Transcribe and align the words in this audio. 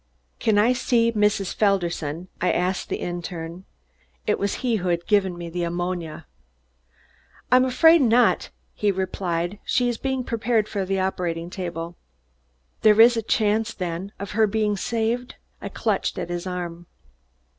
"Can 0.39 0.57
I 0.57 0.73
see 0.73 1.11
Mrs. 1.11 1.53
Felderson?" 1.53 2.27
I 2.41 2.51
asked 2.51 2.89
the 2.89 2.99
interne. 3.01 3.65
It 4.25 4.39
was 4.39 4.55
he 4.65 4.77
who 4.77 4.87
had 4.87 5.05
given 5.05 5.37
me 5.37 5.47
the 5.47 5.61
ammonia. 5.61 6.25
"I'm 7.51 7.65
afraid 7.65 8.01
not," 8.01 8.49
he 8.73 8.91
replied. 8.91 9.59
"She 9.63 9.89
is 9.89 9.99
being 9.99 10.23
prepared 10.23 10.67
for 10.67 10.85
the 10.85 10.99
operating 10.99 11.51
table." 11.51 11.97
"There 12.81 12.99
is 12.99 13.15
a 13.15 13.21
chance, 13.21 13.75
then, 13.75 14.11
of 14.17 14.31
her 14.31 14.47
being 14.47 14.75
saved?" 14.75 15.35
I 15.61 15.69
clutched 15.69 16.17
at 16.17 16.29
his 16.31 16.47
arm. 16.47 16.87